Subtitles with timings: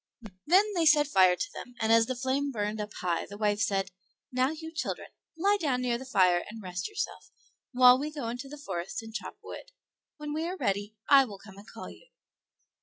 [0.47, 3.59] Then they set fire to them, and as the flame burned up high the wife
[3.59, 3.91] said,
[4.31, 7.29] "Now, you children, lie down near the fire and rest yourself,
[7.71, 9.71] while we go into the forest and chop Wood;
[10.17, 12.07] when we are ready, I will come and call you."